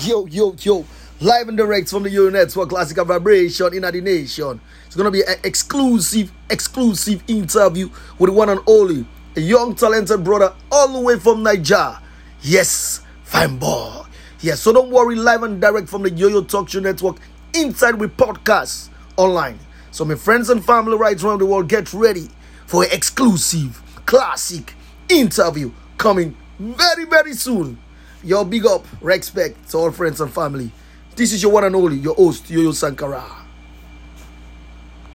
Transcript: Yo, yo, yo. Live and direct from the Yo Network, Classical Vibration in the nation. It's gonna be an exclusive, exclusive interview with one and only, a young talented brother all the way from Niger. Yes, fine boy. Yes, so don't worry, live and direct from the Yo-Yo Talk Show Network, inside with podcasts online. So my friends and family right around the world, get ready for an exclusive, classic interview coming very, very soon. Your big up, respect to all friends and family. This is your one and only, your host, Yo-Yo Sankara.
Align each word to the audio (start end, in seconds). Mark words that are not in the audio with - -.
Yo, 0.00 0.26
yo, 0.26 0.54
yo. 0.58 0.84
Live 1.20 1.48
and 1.48 1.56
direct 1.56 1.88
from 1.88 2.02
the 2.02 2.10
Yo 2.10 2.28
Network, 2.30 2.70
Classical 2.70 3.04
Vibration 3.04 3.74
in 3.74 3.82
the 3.82 4.00
nation. 4.00 4.60
It's 4.86 4.96
gonna 4.96 5.10
be 5.10 5.22
an 5.22 5.36
exclusive, 5.44 6.32
exclusive 6.50 7.22
interview 7.28 7.90
with 8.18 8.30
one 8.30 8.48
and 8.48 8.60
only, 8.66 9.06
a 9.36 9.40
young 9.40 9.74
talented 9.74 10.24
brother 10.24 10.54
all 10.72 10.88
the 10.88 10.98
way 10.98 11.18
from 11.18 11.42
Niger. 11.42 11.98
Yes, 12.40 13.02
fine 13.22 13.58
boy. 13.58 14.02
Yes, 14.40 14.60
so 14.60 14.72
don't 14.72 14.90
worry, 14.90 15.14
live 15.14 15.42
and 15.42 15.60
direct 15.60 15.88
from 15.88 16.02
the 16.02 16.10
Yo-Yo 16.10 16.42
Talk 16.42 16.70
Show 16.70 16.80
Network, 16.80 17.18
inside 17.54 17.94
with 17.96 18.16
podcasts 18.16 18.88
online. 19.16 19.58
So 19.92 20.04
my 20.04 20.16
friends 20.16 20.48
and 20.50 20.64
family 20.64 20.96
right 20.96 21.22
around 21.22 21.38
the 21.40 21.46
world, 21.46 21.68
get 21.68 21.92
ready 21.92 22.28
for 22.66 22.82
an 22.82 22.90
exclusive, 22.90 23.80
classic 24.06 24.74
interview 25.08 25.70
coming 25.98 26.34
very, 26.58 27.04
very 27.04 27.34
soon. 27.34 27.78
Your 28.24 28.44
big 28.44 28.64
up, 28.66 28.86
respect 29.00 29.70
to 29.70 29.78
all 29.78 29.90
friends 29.90 30.20
and 30.20 30.32
family. 30.32 30.70
This 31.16 31.32
is 31.32 31.42
your 31.42 31.52
one 31.52 31.64
and 31.64 31.74
only, 31.74 31.96
your 31.96 32.14
host, 32.14 32.48
Yo-Yo 32.48 32.70
Sankara. 32.70 33.41